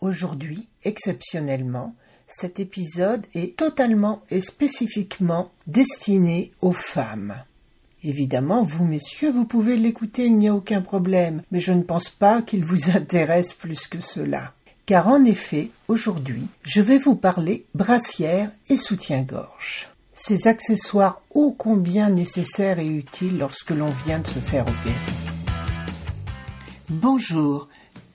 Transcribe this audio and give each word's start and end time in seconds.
Aujourd'hui, 0.00 0.66
exceptionnellement, 0.82 1.94
cet 2.26 2.58
épisode 2.58 3.26
est 3.34 3.56
totalement 3.56 4.22
et 4.30 4.40
spécifiquement 4.40 5.50
destiné 5.66 6.52
aux 6.62 6.72
femmes. 6.72 7.34
Évidemment, 8.02 8.64
vous, 8.64 8.84
messieurs, 8.84 9.30
vous 9.30 9.44
pouvez 9.44 9.76
l'écouter, 9.76 10.24
il 10.24 10.38
n'y 10.38 10.48
a 10.48 10.54
aucun 10.54 10.80
problème, 10.80 11.42
mais 11.50 11.60
je 11.60 11.72
ne 11.72 11.82
pense 11.82 12.08
pas 12.08 12.40
qu'il 12.40 12.64
vous 12.64 12.90
intéresse 12.96 13.52
plus 13.52 13.88
que 13.88 14.00
cela. 14.00 14.54
Car 14.86 15.08
en 15.08 15.22
effet, 15.24 15.70
aujourd'hui, 15.86 16.46
je 16.62 16.80
vais 16.80 16.98
vous 16.98 17.14
parler 17.14 17.66
brassière 17.74 18.50
et 18.70 18.78
soutien-gorge. 18.78 19.90
Ces 20.14 20.48
accessoires 20.48 21.20
ô 21.34 21.52
combien 21.52 22.08
nécessaires 22.08 22.78
et 22.78 22.88
utiles 22.88 23.38
lorsque 23.38 23.70
l'on 23.70 23.92
vient 24.06 24.18
de 24.18 24.26
se 24.26 24.38
faire 24.38 24.62
opérer. 24.62 24.94
Bonjour, 26.88 27.68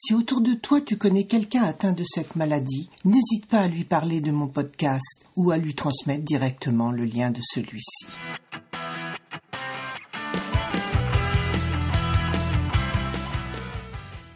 si 0.00 0.14
autour 0.14 0.40
de 0.40 0.54
toi 0.54 0.80
tu 0.80 0.96
connais 0.96 1.24
quelqu'un 1.24 1.64
atteint 1.64 1.90
de 1.90 2.04
cette 2.04 2.36
maladie, 2.36 2.88
n'hésite 3.04 3.46
pas 3.46 3.62
à 3.62 3.66
lui 3.66 3.84
parler 3.84 4.20
de 4.20 4.30
mon 4.30 4.46
podcast 4.46 5.26
ou 5.34 5.50
à 5.50 5.56
lui 5.56 5.74
transmettre 5.74 6.22
directement 6.24 6.92
le 6.92 7.04
lien 7.04 7.32
de 7.32 7.40
celui-ci. 7.42 8.06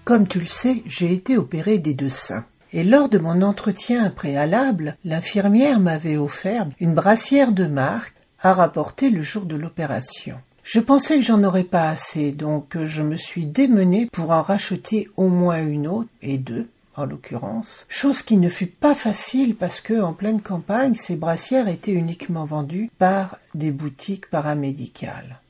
Comme 0.03 0.27
tu 0.27 0.41
le 0.41 0.47
sais, 0.47 0.83
j'ai 0.85 1.13
été 1.13 1.39
opéré 1.39 1.79
des 1.79 1.95
deux 1.95 2.11
seins. 2.11 2.45
Et 2.73 2.83
lors 2.83 3.09
de 3.09 3.19
mon 3.19 3.41
entretien 3.41 4.11
préalable, 4.11 4.97
l'infirmière 5.05 5.79
m'avait 5.79 6.17
offert 6.17 6.67
une 6.81 6.95
brassière 6.95 7.53
de 7.53 7.67
marque 7.67 8.17
à 8.41 8.53
rapporter 8.53 9.11
le 9.11 9.23
jour 9.23 9.45
de 9.45 9.55
l'opération. 9.55 10.41
Je 10.63 10.79
pensais 10.79 11.17
que 11.17 11.25
j'en 11.25 11.43
aurais 11.43 11.65
pas 11.65 11.89
assez, 11.89 12.31
donc 12.31 12.77
je 12.85 13.03
me 13.03 13.17
suis 13.17 13.47
démené 13.47 14.07
pour 14.07 14.31
en 14.31 14.43
racheter 14.43 15.09
au 15.17 15.29
moins 15.29 15.61
une 15.61 15.89
autre, 15.89 16.09
et 16.23 16.39
deux, 16.39 16.69
en 16.95 17.05
l'occurrence, 17.05 17.85
chose 17.89 18.23
qui 18.23 18.37
ne 18.37 18.49
fut 18.49 18.67
pas 18.69 18.95
facile 18.95 19.57
parce 19.57 19.81
que, 19.81 20.01
en 20.01 20.13
pleine 20.13 20.41
campagne, 20.41 20.95
ces 20.95 21.17
brassières 21.17 21.67
étaient 21.67 21.93
uniquement 21.93 22.45
vendues 22.45 22.91
par 22.99 23.39
des 23.55 23.73
boutiques 23.73 24.31
paramédicales. 24.31 25.41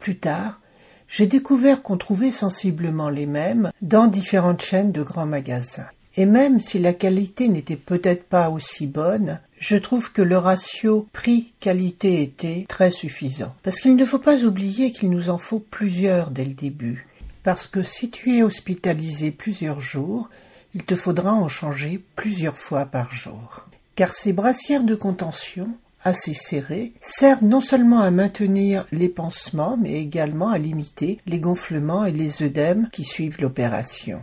Plus 0.00 0.18
tard, 0.18 0.60
j'ai 1.06 1.26
découvert 1.26 1.82
qu'on 1.82 1.96
trouvait 1.96 2.32
sensiblement 2.32 3.10
les 3.10 3.26
mêmes 3.26 3.70
dans 3.80 4.08
différentes 4.08 4.62
chaînes 4.62 4.92
de 4.92 5.02
grands 5.02 5.26
magasins. 5.26 5.88
Et 6.16 6.26
même 6.26 6.60
si 6.60 6.78
la 6.78 6.92
qualité 6.92 7.48
n'était 7.48 7.76
peut-être 7.76 8.24
pas 8.24 8.50
aussi 8.50 8.86
bonne, 8.86 9.40
je 9.58 9.76
trouve 9.76 10.12
que 10.12 10.20
le 10.22 10.36
ratio 10.36 11.08
prix-qualité 11.12 12.22
était 12.22 12.66
très 12.68 12.90
suffisant. 12.90 13.54
Parce 13.62 13.80
qu'il 13.80 13.96
ne 13.96 14.04
faut 14.04 14.18
pas 14.18 14.44
oublier 14.44 14.92
qu'il 14.92 15.08
nous 15.10 15.30
en 15.30 15.38
faut 15.38 15.60
plusieurs 15.60 16.30
dès 16.30 16.44
le 16.44 16.54
début. 16.54 17.06
Parce 17.42 17.66
que 17.66 17.82
si 17.82 18.10
tu 18.10 18.36
es 18.36 18.42
hospitalisé 18.42 19.30
plusieurs 19.30 19.80
jours, 19.80 20.28
il 20.74 20.84
te 20.84 20.96
faudra 20.96 21.32
en 21.32 21.48
changer 21.48 22.02
plusieurs 22.14 22.58
fois 22.58 22.86
par 22.86 23.12
jour. 23.12 23.66
Car 23.94 24.14
ces 24.14 24.32
brassières 24.32 24.84
de 24.84 24.94
contention, 24.94 25.68
assez 26.02 26.34
serrées, 26.34 26.92
servent 27.00 27.44
non 27.44 27.60
seulement 27.60 28.00
à 28.00 28.10
maintenir 28.10 28.86
les 28.92 29.08
pansements, 29.08 29.76
mais 29.80 29.94
également 29.94 30.50
à 30.50 30.58
limiter 30.58 31.20
les 31.26 31.40
gonflements 31.40 32.04
et 32.04 32.12
les 32.12 32.42
œdèmes 32.42 32.88
qui 32.90 33.04
suivent 33.04 33.40
l'opération. 33.40 34.22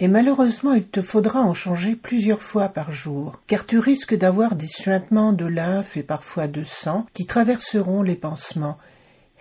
Et 0.00 0.08
malheureusement 0.08 0.72
il 0.72 0.86
te 0.86 1.02
faudra 1.02 1.40
en 1.40 1.54
changer 1.54 1.94
plusieurs 1.94 2.42
fois 2.42 2.68
par 2.68 2.90
jour, 2.90 3.40
car 3.46 3.64
tu 3.64 3.78
risques 3.78 4.16
d'avoir 4.16 4.56
des 4.56 4.68
suintements 4.68 5.32
de 5.32 5.46
lymphe 5.46 5.96
et 5.96 6.02
parfois 6.02 6.48
de 6.48 6.64
sang 6.64 7.06
qui 7.12 7.26
traverseront 7.26 8.02
les 8.02 8.16
pansements. 8.16 8.78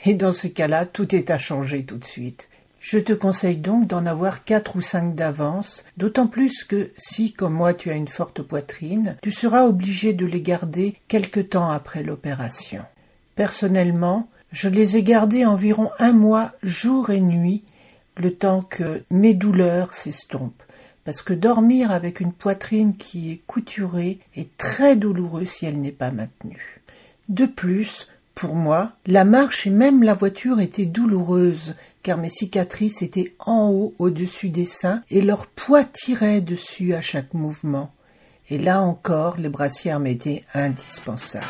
Et 0.05 0.13
dans 0.13 0.33
ce 0.33 0.47
cas-là, 0.47 0.85
tout 0.85 1.15
est 1.15 1.31
à 1.31 1.37
changer 1.37 1.85
tout 1.85 1.97
de 1.97 2.05
suite. 2.05 2.49
Je 2.79 2.99
te 2.99 3.13
conseille 3.13 3.55
donc 3.55 3.87
d'en 3.87 4.05
avoir 4.05 4.43
quatre 4.43 4.75
ou 4.75 4.81
cinq 4.81 5.15
d'avance, 5.15 5.85
d'autant 5.95 6.27
plus 6.27 6.65
que 6.65 6.91
si, 6.97 7.31
comme 7.31 7.53
moi, 7.53 7.73
tu 7.73 7.89
as 7.89 7.95
une 7.95 8.09
forte 8.09 8.41
poitrine, 8.41 9.15
tu 9.21 9.31
seras 9.31 9.63
obligé 9.63 10.11
de 10.11 10.25
les 10.25 10.41
garder 10.41 10.95
quelque 11.07 11.39
temps 11.39 11.71
après 11.71 12.03
l'opération. 12.03 12.83
Personnellement, 13.35 14.27
je 14.51 14.67
les 14.67 14.97
ai 14.97 15.03
gardés 15.03 15.45
environ 15.45 15.91
un 15.97 16.11
mois 16.11 16.51
jour 16.61 17.09
et 17.09 17.21
nuit 17.21 17.63
le 18.15 18.33
temps 18.33 18.61
que 18.61 19.03
mes 19.09 19.33
douleurs 19.33 19.93
s'estompent. 19.93 20.63
Parce 21.03 21.21
que 21.21 21.33
dormir 21.33 21.91
avec 21.91 22.19
une 22.19 22.31
poitrine 22.31 22.95
qui 22.95 23.31
est 23.31 23.41
couturée 23.45 24.19
est 24.35 24.55
très 24.57 24.95
douloureux 24.95 25.45
si 25.45 25.65
elle 25.65 25.81
n'est 25.81 25.91
pas 25.91 26.11
maintenue. 26.11 26.81
De 27.29 27.45
plus, 27.45 28.07
pour 28.35 28.55
moi, 28.55 28.93
la 29.05 29.25
marche 29.25 29.67
et 29.67 29.69
même 29.69 30.01
la 30.03 30.13
voiture 30.13 30.59
étaient 30.59 30.85
douloureuses, 30.85 31.75
car 32.01 32.17
mes 32.17 32.29
cicatrices 32.29 33.01
étaient 33.01 33.35
en 33.39 33.69
haut 33.69 33.93
au-dessus 33.99 34.49
des 34.49 34.65
seins 34.65 35.03
et 35.09 35.21
leur 35.21 35.47
poids 35.47 35.83
tirait 35.83 36.41
dessus 36.41 36.93
à 36.93 37.01
chaque 37.01 37.33
mouvement. 37.33 37.91
Et 38.49 38.57
là 38.57 38.81
encore, 38.81 39.37
les 39.37 39.49
brassières 39.49 39.99
m'étaient 39.99 40.43
indispensables. 40.53 41.45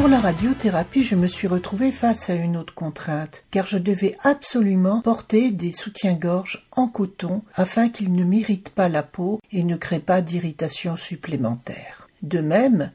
Pour 0.00 0.08
la 0.08 0.18
radiothérapie, 0.18 1.02
je 1.02 1.14
me 1.14 1.26
suis 1.26 1.46
retrouvée 1.46 1.92
face 1.92 2.30
à 2.30 2.34
une 2.34 2.56
autre 2.56 2.72
contrainte, 2.72 3.44
car 3.50 3.66
je 3.66 3.76
devais 3.76 4.16
absolument 4.22 5.02
porter 5.02 5.50
des 5.50 5.72
soutiens-gorge 5.72 6.66
en 6.72 6.88
coton 6.88 7.42
afin 7.52 7.90
qu'ils 7.90 8.14
ne 8.14 8.24
m'irritent 8.24 8.70
pas 8.70 8.88
la 8.88 9.02
peau 9.02 9.40
et 9.52 9.62
ne 9.62 9.76
créent 9.76 10.00
pas 10.00 10.22
d'irritation 10.22 10.96
supplémentaire. 10.96 12.08
De 12.22 12.40
même, 12.40 12.92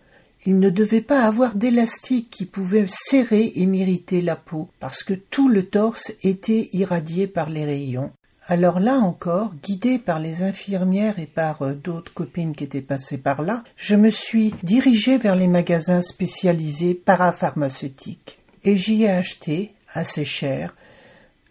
il 0.48 0.58
ne 0.58 0.72
devait 0.72 1.02
pas 1.02 1.28
avoir 1.28 1.54
d'élastique 1.54 2.32
qui 2.32 2.48
pouvait 2.48 2.88
serrer 2.90 3.54
et 3.56 3.68
m'irriter 3.68 4.24
la 4.24 4.36
peau, 4.36 4.70
parce 4.80 5.04
que 5.04 5.14
tout 5.14 5.48
le 5.48 5.62
torse 5.68 6.12
était 6.24 6.72
irradié 6.74 7.28
par 7.28 7.52
les 7.52 7.66
rayons, 7.66 8.14
alors 8.48 8.80
là 8.80 9.00
encore, 9.00 9.54
guidée 9.64 9.98
par 9.98 10.20
les 10.20 10.44
infirmières 10.44 11.18
et 11.18 11.26
par 11.26 11.64
euh, 11.64 11.74
d'autres 11.74 12.14
copines 12.14 12.56
qui 12.56 12.64
étaient 12.64 12.82
passées 12.82 13.18
par 13.18 13.42
là, 13.42 13.64
je 13.76 13.96
me 13.96 14.10
suis 14.10 14.54
dirigée 14.62 15.18
vers 15.18 15.36
les 15.36 15.48
magasins 15.48 16.02
spécialisés 16.02 16.94
parapharmaceutiques 16.94 18.40
et 18.64 18.76
j'y 18.76 19.04
ai 19.04 19.10
acheté, 19.10 19.74
assez 19.94 20.26
cher, 20.26 20.76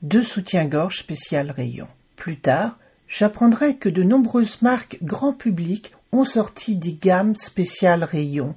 deux 0.03 0.23
soutiens-gorge 0.23 0.99
spécial 0.99 1.51
rayon. 1.51 1.89
Plus 2.15 2.39
tard, 2.39 2.79
j'apprendrai 3.09 3.77
que 3.77 3.89
de 3.89 4.03
nombreuses 4.03 4.63
marques 4.63 4.99
grand 5.03 5.33
public 5.33 5.93
ont 6.13 6.25
sorti 6.25 6.77
des 6.77 6.95
gammes 6.95 7.35
spéciales 7.35 8.05
rayon 8.05 8.55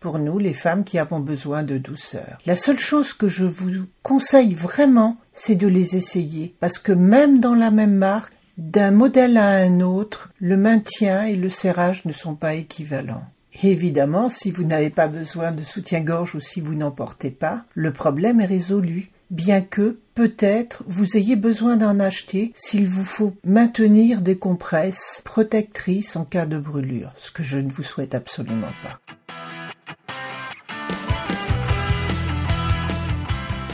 pour 0.00 0.18
nous, 0.18 0.38
les 0.38 0.54
femmes 0.54 0.84
qui 0.84 0.98
avons 0.98 1.20
besoin 1.20 1.62
de 1.62 1.76
douceur. 1.76 2.38
La 2.46 2.56
seule 2.56 2.78
chose 2.78 3.12
que 3.12 3.28
je 3.28 3.44
vous 3.44 3.86
conseille 4.02 4.54
vraiment, 4.54 5.18
c'est 5.40 5.54
de 5.54 5.66
les 5.66 5.96
essayer, 5.96 6.54
parce 6.60 6.78
que 6.78 6.92
même 6.92 7.40
dans 7.40 7.54
la 7.54 7.70
même 7.70 7.94
marque, 7.94 8.34
d'un 8.58 8.90
modèle 8.90 9.38
à 9.38 9.52
un 9.54 9.80
autre, 9.80 10.28
le 10.38 10.58
maintien 10.58 11.24
et 11.24 11.34
le 11.34 11.48
serrage 11.48 12.04
ne 12.04 12.12
sont 12.12 12.34
pas 12.34 12.54
équivalents. 12.54 13.24
évidemment, 13.62 14.28
si 14.28 14.50
vous 14.50 14.64
n'avez 14.64 14.90
pas 14.90 15.08
besoin 15.08 15.50
de 15.50 15.62
soutien-gorge 15.62 16.34
ou 16.34 16.40
si 16.40 16.60
vous 16.60 16.74
n'en 16.74 16.90
portez 16.90 17.30
pas, 17.30 17.64
le 17.72 17.90
problème 17.90 18.42
est 18.42 18.46
résolu, 18.46 19.12
bien 19.30 19.62
que 19.62 19.98
peut-être 20.14 20.84
vous 20.86 21.16
ayez 21.16 21.36
besoin 21.36 21.78
d'en 21.78 21.98
acheter 22.00 22.52
s'il 22.54 22.86
vous 22.86 23.04
faut 23.04 23.34
maintenir 23.42 24.20
des 24.20 24.36
compresses 24.36 25.22
protectrices 25.24 26.16
en 26.16 26.26
cas 26.26 26.44
de 26.44 26.58
brûlure, 26.58 27.12
ce 27.16 27.30
que 27.30 27.42
je 27.42 27.56
ne 27.56 27.70
vous 27.70 27.82
souhaite 27.82 28.14
absolument 28.14 28.74
pas. 28.82 29.00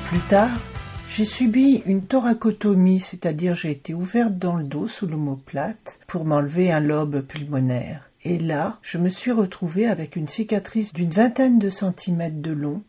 Plus 0.09 0.21
tard, 0.29 0.61
j'ai 1.17 1.25
subi 1.25 1.83
une 1.87 2.03
thoracotomie, 2.03 3.01
c'est-à-dire 3.01 3.55
j'ai 3.55 3.71
été 3.71 3.95
ouverte 3.95 4.37
dans 4.37 4.57
le 4.57 4.65
dos 4.65 4.87
sous 4.87 5.07
l'omoplate 5.07 5.99
pour 6.07 6.27
m'enlever 6.27 6.71
un 6.71 6.81
lobe 6.81 7.23
pulmonaire. 7.23 8.11
Et 8.23 8.39
là, 8.39 8.79
je 8.83 8.99
me 8.99 9.09
suis 9.09 9.33
retrouvée 9.33 9.87
avec 9.87 10.17
une 10.17 10.29
cicatrice 10.29 10.93
d'une 10.93 11.09
vingtaine 11.09 11.59
de 11.59 11.71
centimètres 11.71 12.43
de 12.43 12.53
long, 12.53 12.83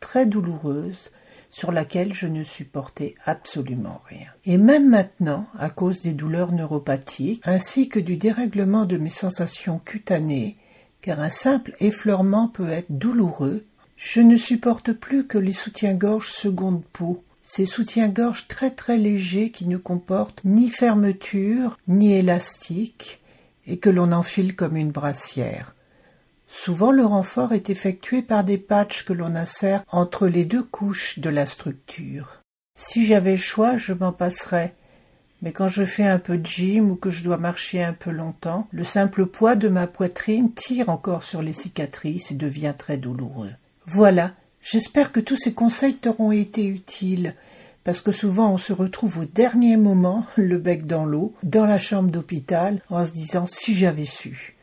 très 0.00 0.24
douloureuse, 0.24 1.10
sur 1.50 1.72
laquelle 1.72 2.14
je 2.14 2.26
ne 2.26 2.42
supportais 2.42 3.16
absolument 3.26 4.00
rien. 4.08 4.28
Et 4.46 4.56
même 4.56 4.88
maintenant, 4.88 5.46
à 5.58 5.68
cause 5.68 6.00
des 6.00 6.14
douleurs 6.14 6.52
neuropathiques, 6.52 7.42
ainsi 7.44 7.90
que 7.90 8.00
du 8.00 8.16
dérèglement 8.16 8.86
de 8.86 8.96
mes 8.96 9.10
sensations 9.10 9.78
cutanées, 9.78 10.56
car 11.02 11.20
un 11.20 11.28
simple 11.28 11.76
effleurement 11.80 12.48
peut 12.48 12.70
être 12.70 12.88
douloureux, 12.88 13.66
je 13.98 14.22
ne 14.22 14.36
supporte 14.36 14.94
plus 14.94 15.26
que 15.26 15.36
les 15.36 15.52
soutiens-gorge 15.52 16.30
seconde 16.30 16.82
peau, 16.94 17.22
ces 17.46 17.66
soutiens-gorge 17.66 18.48
très 18.48 18.70
très 18.70 18.96
légers 18.96 19.50
qui 19.50 19.66
ne 19.66 19.76
comportent 19.76 20.42
ni 20.44 20.70
fermeture 20.70 21.78
ni 21.86 22.14
élastique 22.14 23.22
et 23.66 23.76
que 23.76 23.90
l'on 23.90 24.12
enfile 24.12 24.56
comme 24.56 24.76
une 24.76 24.90
brassière. 24.90 25.74
Souvent 26.48 26.90
le 26.90 27.04
renfort 27.04 27.52
est 27.52 27.68
effectué 27.68 28.22
par 28.22 28.44
des 28.44 28.58
patchs 28.58 29.04
que 29.04 29.12
l'on 29.12 29.36
insère 29.36 29.84
entre 29.90 30.26
les 30.26 30.44
deux 30.44 30.62
couches 30.62 31.18
de 31.18 31.28
la 31.28 31.46
structure. 31.46 32.40
Si 32.76 33.04
j'avais 33.04 33.32
le 33.32 33.36
choix, 33.36 33.76
je 33.76 33.92
m'en 33.92 34.12
passerais. 34.12 34.74
Mais 35.42 35.52
quand 35.52 35.68
je 35.68 35.84
fais 35.84 36.06
un 36.06 36.18
peu 36.18 36.38
de 36.38 36.46
gym 36.46 36.90
ou 36.90 36.96
que 36.96 37.10
je 37.10 37.22
dois 37.22 37.36
marcher 37.36 37.82
un 37.82 37.92
peu 37.92 38.10
longtemps, 38.10 38.66
le 38.70 38.84
simple 38.84 39.26
poids 39.26 39.56
de 39.56 39.68
ma 39.68 39.86
poitrine 39.86 40.54
tire 40.54 40.88
encore 40.88 41.22
sur 41.22 41.42
les 41.42 41.52
cicatrices 41.52 42.30
et 42.30 42.36
devient 42.36 42.74
très 42.76 42.96
douloureux. 42.96 43.52
Voilà, 43.86 44.32
j'espère 44.64 45.12
que 45.12 45.20
tous 45.20 45.36
ces 45.36 45.52
conseils 45.52 45.94
t'auront 45.94 46.32
été 46.32 46.66
utiles, 46.66 47.34
parce 47.84 48.00
que 48.00 48.12
souvent 48.12 48.52
on 48.52 48.58
se 48.58 48.72
retrouve 48.72 49.18
au 49.18 49.24
dernier 49.26 49.76
moment, 49.76 50.26
le 50.36 50.58
bec 50.58 50.86
dans 50.86 51.04
l'eau, 51.04 51.34
dans 51.42 51.66
la 51.66 51.78
chambre 51.78 52.10
d'hôpital, 52.10 52.80
en 52.90 53.04
se 53.06 53.12
disant 53.12 53.46
si 53.46 53.76
j'avais 53.76 54.06
su. 54.06 54.56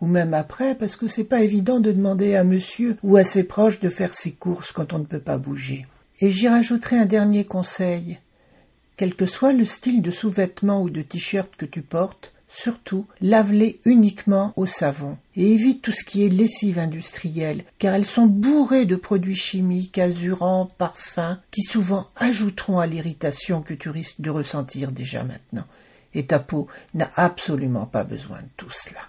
Ou 0.00 0.06
même 0.06 0.34
après, 0.34 0.74
parce 0.74 0.96
que 0.96 1.08
c'est 1.08 1.24
pas 1.24 1.42
évident 1.42 1.80
de 1.80 1.92
demander 1.92 2.34
à 2.34 2.44
monsieur 2.44 2.98
ou 3.02 3.16
à 3.16 3.24
ses 3.24 3.44
proches 3.44 3.80
de 3.80 3.88
faire 3.88 4.14
ses 4.14 4.32
courses 4.32 4.72
quand 4.72 4.92
on 4.92 4.98
ne 4.98 5.04
peut 5.04 5.20
pas 5.20 5.38
bouger. 5.38 5.86
Et 6.20 6.28
j'y 6.28 6.48
rajouterai 6.48 6.98
un 6.98 7.06
dernier 7.06 7.44
conseil. 7.44 8.18
Quel 8.96 9.14
que 9.14 9.24
soit 9.24 9.52
le 9.52 9.64
style 9.64 10.02
de 10.02 10.10
sous-vêtements 10.10 10.82
ou 10.82 10.90
de 10.90 11.00
t-shirt 11.00 11.50
que 11.56 11.64
tu 11.64 11.80
portes, 11.80 12.33
Surtout, 12.56 13.08
lave-les 13.20 13.80
uniquement 13.84 14.52
au 14.54 14.64
savon 14.64 15.18
et 15.34 15.54
évite 15.54 15.82
tout 15.82 15.90
ce 15.90 16.04
qui 16.04 16.24
est 16.24 16.28
lessive 16.28 16.78
industrielle, 16.78 17.64
car 17.80 17.94
elles 17.94 18.06
sont 18.06 18.26
bourrées 18.26 18.86
de 18.86 18.94
produits 18.94 19.34
chimiques, 19.34 19.98
azurants, 19.98 20.68
parfums, 20.78 21.40
qui 21.50 21.62
souvent 21.62 22.06
ajouteront 22.14 22.78
à 22.78 22.86
l'irritation 22.86 23.60
que 23.60 23.74
tu 23.74 23.90
risques 23.90 24.20
de 24.20 24.30
ressentir 24.30 24.92
déjà 24.92 25.24
maintenant. 25.24 25.66
Et 26.14 26.26
ta 26.26 26.38
peau 26.38 26.68
n'a 26.94 27.10
absolument 27.16 27.86
pas 27.86 28.04
besoin 28.04 28.38
de 28.38 28.48
tout 28.56 28.70
cela. 28.70 29.00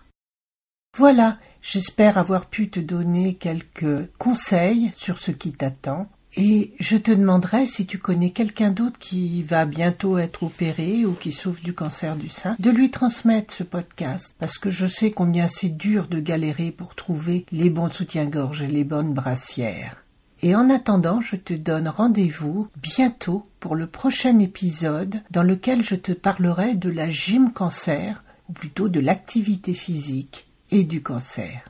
Voilà, 0.98 1.38
j'espère 1.62 2.18
avoir 2.18 2.48
pu 2.48 2.72
te 2.72 2.80
donner 2.80 3.36
quelques 3.36 4.12
conseils 4.18 4.92
sur 4.98 5.20
ce 5.20 5.30
qui 5.30 5.52
t'attend 5.52 6.10
et 6.38 6.74
je 6.80 6.98
te 6.98 7.12
demanderai 7.12 7.66
si 7.66 7.86
tu 7.86 7.98
connais 7.98 8.32
quelqu'un 8.32 8.72
d'autre 8.72 9.00
qui 9.00 9.44
va 9.44 9.66
bientôt 9.66 10.18
être 10.18 10.44
opéré 10.44 11.06
ou 11.06 11.14
qui 11.14 11.32
souffre 11.32 11.64
du 11.64 11.74
cancer 11.74 12.16
du 12.16 12.30
sein, 12.30 12.56
de 12.60 12.70
lui 12.70 12.92
transmettre 12.92 13.54
ce 13.54 13.64
podcast, 13.64 14.36
parce 14.40 14.58
que 14.58 14.70
je 14.70 14.88
sais 14.88 15.12
combien 15.12 15.48
c'est 15.48 15.70
dur 15.70 16.08
de 16.08 16.20
galérer 16.20 16.72
pour 16.72 16.96
trouver 16.96 17.46
les 17.52 17.70
bons 17.70 17.90
soutiens-gorge 17.90 18.64
et 18.64 18.68
les 18.68 18.84
bonnes 18.84 19.14
brassières. 19.14 20.04
Et 20.42 20.56
en 20.56 20.70
attendant, 20.70 21.22
je 21.22 21.38
te 21.38 21.54
donne 21.54 21.88
rendez-vous 21.88 22.68
bientôt 22.76 23.44
pour 23.60 23.76
le 23.76 23.88
prochain 23.88 24.38
épisode 24.40 25.22
dans 25.32 25.44
lequel 25.44 25.84
je 25.84 25.96
te 25.96 26.12
parlerai 26.12 26.76
de 26.76 26.90
la 26.90 27.10
gym 27.10 27.54
cancer, 27.54 28.24
ou 28.50 28.54
plutôt 28.54 28.90
de 28.90 29.00
l'activité 29.00 29.74
physique 29.74 30.48
et 30.70 30.84
du 30.84 31.02
cancer. 31.02 31.62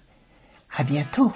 À 0.76 0.84
bientôt! 0.84 1.32